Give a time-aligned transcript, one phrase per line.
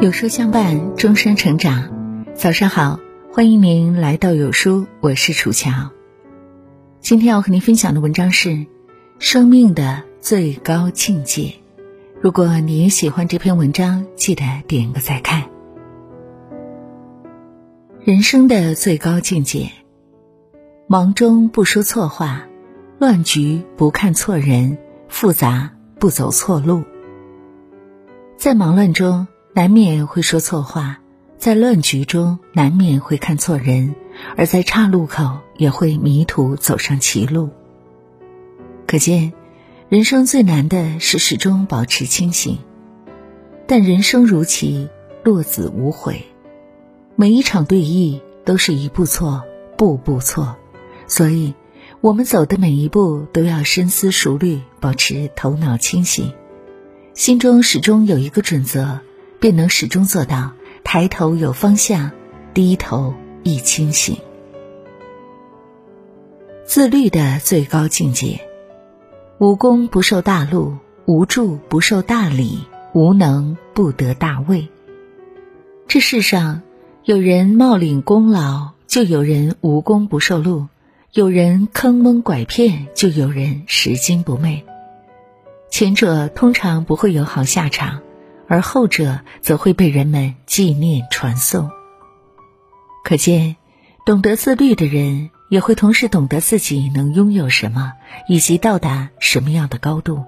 [0.00, 2.22] 有书相伴，终身成长。
[2.32, 3.00] 早上好，
[3.32, 5.90] 欢迎您来到有书，我是楚乔。
[7.00, 8.50] 今天要和您分享的文章是
[9.18, 11.42] 《生命的最高境界》。
[12.20, 15.50] 如果你也喜欢这篇文章，记得点个再看。
[18.04, 19.68] 人生的最高境界：
[20.86, 22.46] 忙中不说错话，
[23.00, 26.84] 乱局不看错人，复杂不走错路。
[28.36, 29.26] 在忙乱中。
[29.58, 31.00] 难免会说错话，
[31.36, 33.96] 在乱局中难免会看错人，
[34.36, 37.50] 而在岔路口也会迷途走上歧路。
[38.86, 39.32] 可见，
[39.88, 42.58] 人生最难的是始终保持清醒。
[43.66, 44.88] 但人生如棋，
[45.24, 46.22] 落子无悔，
[47.16, 49.42] 每一场对弈都是一步错，
[49.76, 50.54] 步步错，
[51.08, 51.52] 所以，
[52.00, 56.32] 我们走的每一步都要深思熟虑，保持头脑清醒，
[57.12, 59.00] 心中始终有一个准则。
[59.40, 60.52] 便能始终做到
[60.84, 62.10] 抬头有方向，
[62.54, 64.16] 低头易清醒。
[66.64, 68.40] 自律的最高境界：
[69.38, 72.58] 无功不受大禄，无助不受大礼，
[72.92, 74.68] 无能不得大位。
[75.86, 76.60] 这世上，
[77.04, 80.66] 有人冒领功劳，就有人无功不受禄；
[81.12, 84.64] 有人坑蒙拐骗，就有人拾金不昧。
[85.70, 88.00] 前者通常不会有好下场。
[88.48, 91.70] 而后者则会被人们纪念传颂。
[93.04, 93.56] 可见，
[94.04, 97.92] 懂得自律的人也会同时懂得自己能拥有什么，
[98.26, 100.24] 以及到达什么样的高度。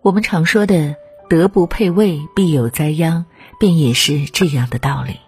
[0.00, 0.96] 我们常说的
[1.28, 3.26] “德不配位，必有灾殃”，
[3.60, 5.18] 便也是这样的道理。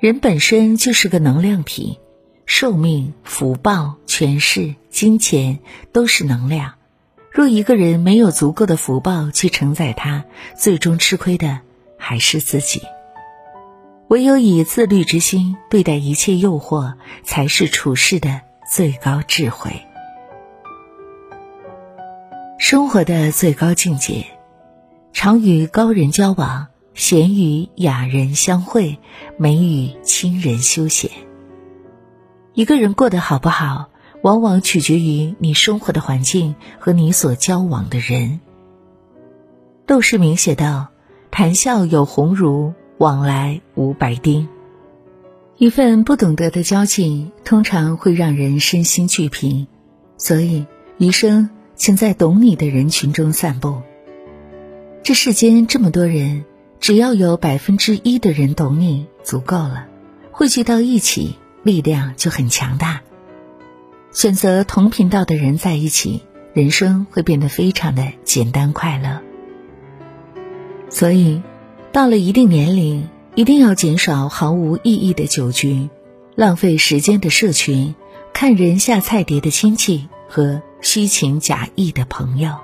[0.00, 1.98] 人本身就是个能量体，
[2.46, 5.58] 寿命、福报、权势、金钱
[5.92, 6.74] 都是能量。
[7.38, 10.24] 若一个人没有足够的福报去承载他，
[10.56, 11.60] 最终吃亏的
[11.96, 12.82] 还是自己。
[14.08, 19.70] 唯有以自律之心对待一切诱惑，才是处世的最高智慧。
[22.58, 24.26] 生活的最高境界，
[25.12, 28.98] 常与高人交往，闲与雅人相会，
[29.36, 31.08] 美与亲人休闲。
[32.54, 33.90] 一个人过得好不好？
[34.22, 38.40] 往往取决于你生活的环境和你所交往的人。
[39.86, 40.88] 窦世明写道
[41.30, 44.48] ：“谈笑有鸿儒，往来无白丁。”
[45.56, 49.66] 一份不懂得的交情，通常会让人身心俱疲。
[50.16, 50.66] 所以，
[50.98, 53.82] 余生请在懂你的人群中散步。
[55.02, 56.44] 这世间这么多人，
[56.80, 59.86] 只要有百分之一的人懂你，足够了。
[60.30, 63.00] 汇聚到一起，力量就很强大。
[64.10, 66.22] 选择同频道的人在一起，
[66.54, 69.20] 人生会变得非常的简单快乐。
[70.88, 71.42] 所以，
[71.92, 75.90] 到了一定年龄，一定要减少毫无意义的酒局、
[76.34, 77.94] 浪费时间的社群、
[78.32, 82.56] 看人下菜碟的亲戚和虚情假意的朋友。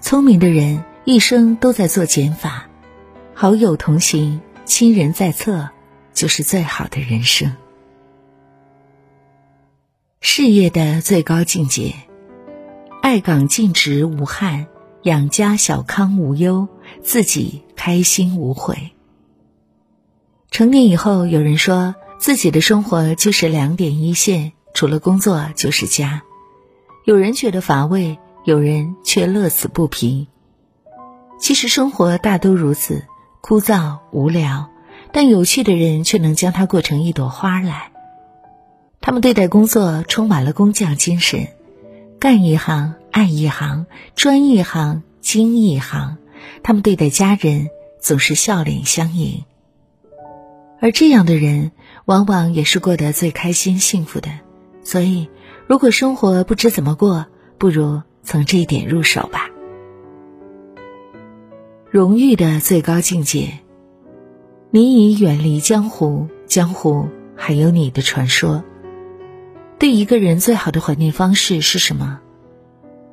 [0.00, 2.68] 聪明的人一生都在做减法，
[3.32, 5.70] 好友同行，亲人在侧，
[6.12, 7.52] 就是最好的人生。
[10.26, 11.94] 事业的最高境界，
[13.02, 14.66] 爱岗尽职无憾，
[15.02, 16.66] 养家小康无忧，
[17.02, 18.92] 自己开心无悔。
[20.50, 26.22] 成年以后，有人说自己的生活就是两点一线，除了工作就是家。
[27.04, 30.28] 有人觉得乏味，有人却乐此不疲。
[31.38, 33.04] 其实生活大都如此，
[33.42, 34.70] 枯燥无聊，
[35.12, 37.90] 但有趣的人却能将它过成一朵花来。
[39.06, 41.48] 他们对待工作充满了工匠精神，
[42.18, 43.84] 干一行爱一行，
[44.16, 46.16] 专一行精一行。
[46.62, 47.68] 他们对待家人
[48.00, 49.44] 总是笑脸相迎，
[50.80, 51.72] 而这样的人
[52.06, 54.30] 往往也是过得最开心幸福的。
[54.82, 55.28] 所以，
[55.66, 57.26] 如果生活不知怎么过，
[57.58, 59.50] 不如从这一点入手吧。
[61.90, 63.58] 荣誉的最高境界，
[64.70, 68.64] 你已远离江湖，江湖还有你的传说。
[69.78, 72.20] 对一个人最好的怀念方式是什么？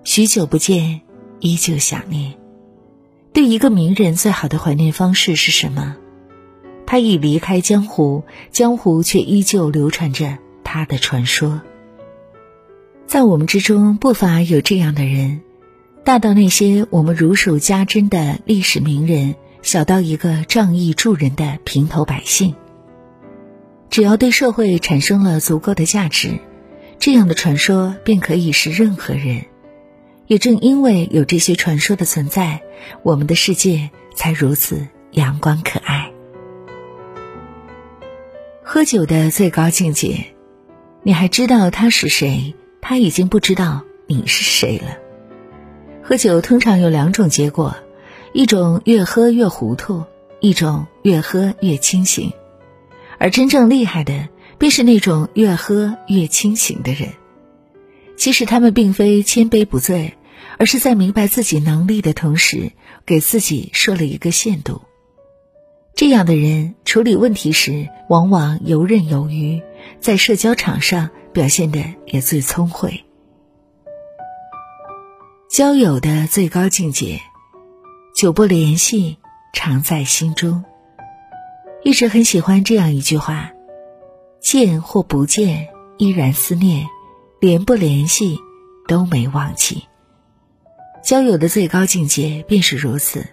[0.04, 1.02] 许久不见，
[1.40, 2.34] 依旧想念。
[3.34, 5.96] 对一个名人最好的怀念方式是什么？
[6.86, 11.62] 他已离开江湖，江湖却依旧流传着他的传说。
[13.08, 15.42] 在我们之中，不乏有这样的人，
[16.04, 22.56] 大到那些我们如数家珍的历史名人，小到一个仗义助人的平头百姓。
[23.90, 26.40] 只要对社会产生了足够的价值。
[27.02, 29.46] 这样的传说便可以是任何人，
[30.28, 32.62] 也正因为有这些传说的存在，
[33.02, 36.12] 我们的世界才如此阳光可爱。
[38.62, 40.26] 喝酒的最高境界，
[41.02, 45.00] 你还知道他是谁，他已经不知道你是谁了。
[46.04, 47.76] 喝酒通常有两种结果，
[48.32, 50.04] 一种越喝越糊涂，
[50.40, 52.32] 一种越喝越清醒。
[53.18, 54.30] 而真正厉害的，
[54.62, 57.14] 便是那种越喝越清醒的人。
[58.16, 60.14] 其实他们并非千杯不醉，
[60.60, 62.72] 而是在明白自己能力的同时，
[63.04, 64.84] 给自己设了一个限度。
[65.96, 69.64] 这样的人处理问题时，往往游刃有余，
[70.00, 73.04] 在社交场上表现的也最聪慧。
[75.50, 77.20] 交友的最高境界，
[78.16, 79.18] 久不联系，
[79.54, 80.64] 常在心中。
[81.84, 83.51] 一直很喜欢这样一句话：
[84.42, 86.88] 见或不见，依然思念；
[87.40, 88.40] 联不联系，
[88.88, 89.84] 都没忘记。
[91.04, 93.26] 交友的最高境界便是如此。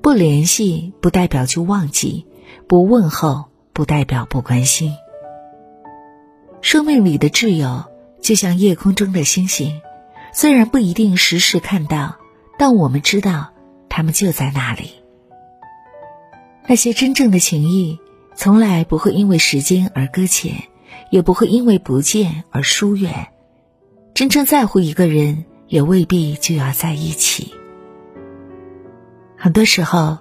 [0.00, 2.26] 不联系不代表就忘记，
[2.66, 4.92] 不问候不代表不关心。
[6.60, 7.84] 生命里的挚友，
[8.20, 9.80] 就像夜空中的星星。
[10.32, 12.16] 虽然不一定时时看到，
[12.58, 13.52] 但我们知道
[13.88, 14.92] 他们就在那里。
[16.66, 17.98] 那些真正的情谊，
[18.42, 20.64] 从来不会因为时间而搁浅，
[21.12, 23.28] 也不会因为不见而疏远。
[24.14, 27.54] 真正在乎一个人，也未必就要在一起。
[29.36, 30.18] 很多时候，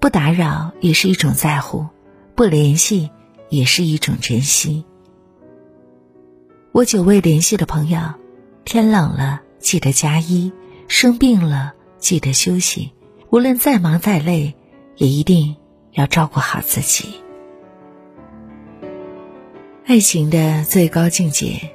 [0.00, 1.86] 不打扰也是一种在乎，
[2.34, 3.10] 不联系
[3.50, 4.86] 也是一种珍惜。
[6.72, 8.00] 我久未联系的朋友，
[8.64, 9.42] 天冷了。
[9.58, 10.52] 记得加衣，
[10.86, 12.92] 生病了记得休息。
[13.28, 14.54] 无论再忙再累，
[14.96, 15.54] 也一定
[15.92, 17.20] 要照顾好自己。
[19.88, 21.70] 爱情的最高境界，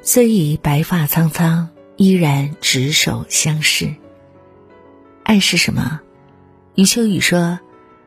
[0.00, 3.96] 虽已白发苍苍，依然执手相视。
[5.24, 6.00] 爱是什么？
[6.76, 7.58] 余秋雨说：“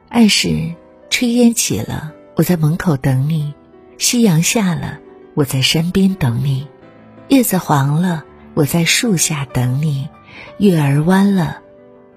[0.08, 0.74] 爱是
[1.10, 3.54] 炊烟起了，我在门口等你；
[3.98, 5.00] 夕阳下了，
[5.34, 6.66] 我在山边等你；
[7.28, 8.24] 叶子黄了。”
[8.56, 10.08] 我在树下等你，
[10.60, 11.58] 月儿弯了，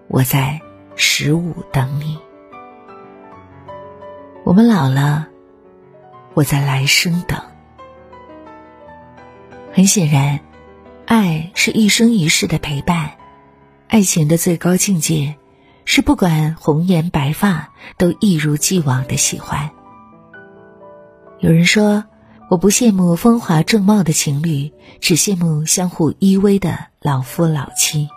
[0.06, 0.60] 我在
[0.94, 2.16] 十五等你。
[4.44, 5.26] 我们老了，
[6.38, 7.36] 我在来生等。
[9.72, 10.38] 很显然，
[11.04, 13.10] 爱是一生一世的陪伴，
[13.88, 15.34] 爱情的最高境界
[15.84, 19.68] 是不管红颜白发都一如既往的喜欢。
[21.40, 22.04] 有人说。
[22.50, 28.08] 我不羡慕风华正茂的情侣，只羡慕相互依偎的老夫老妻。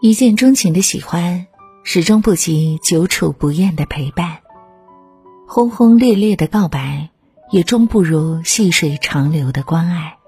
[0.00, 1.46] 一见钟情的喜欢，
[1.84, 4.38] 始终不及久处不厌的陪伴；
[5.50, 7.08] 轰轰烈烈的告白，
[7.50, 10.18] 也终不如细水长流的关爱。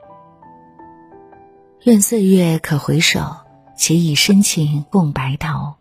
[1.85, 3.37] 愿岁月可回首，
[3.77, 5.75] 且以深情共白头。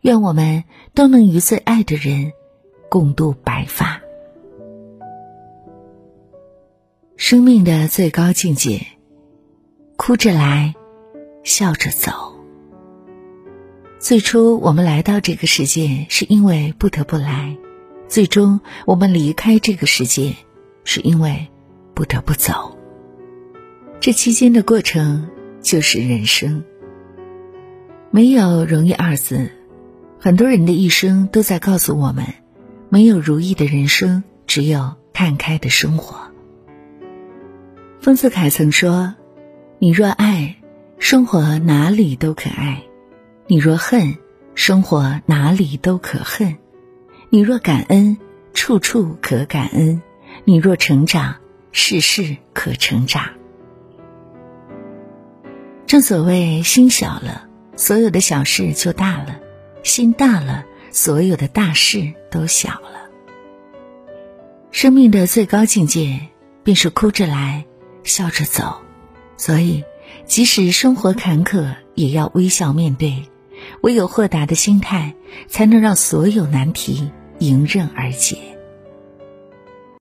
[0.00, 2.32] 愿我们都能与最爱的人
[2.88, 4.00] 共度白发。
[7.18, 8.86] 生命的最高境界，
[9.96, 10.74] 哭着来，
[11.44, 12.10] 笑着走。
[13.98, 17.58] 最初我们来到这个世界是因为不得不来，
[18.10, 20.34] 最终我们离开这个世界
[20.82, 21.46] 是因为
[21.94, 22.76] 不得不走。
[24.00, 25.30] 这期间的过程
[25.62, 26.64] 就是人生。
[28.10, 29.52] 没有容易二字，
[30.18, 32.26] 很多人的一生都在告诉我们，
[32.88, 36.32] 没有如意的人生，只有看开的生活。
[38.00, 39.14] 丰子恺曾说
[39.78, 40.56] ：“你若爱，
[40.98, 42.82] 生活哪里都可爱；
[43.46, 44.16] 你若恨，
[44.56, 46.54] 生活哪里都可恨；
[47.32, 48.18] 你若感恩，
[48.54, 50.00] 处处可感恩；
[50.44, 51.36] 你若成长，
[51.70, 53.22] 事事可成长。”
[55.86, 57.46] 正所谓，心小了，
[57.76, 59.40] 所有的小事就大了；
[59.84, 63.08] 心大了，所有的大事都小了。
[64.72, 66.18] 生命的最高境界，
[66.64, 67.64] 便是哭着来。
[68.02, 68.80] 笑着走，
[69.36, 69.84] 所以
[70.24, 73.22] 即使生活坎坷，也要微笑面对。
[73.82, 75.14] 唯有豁达的心态，
[75.46, 78.59] 才能让所有难题迎刃而解。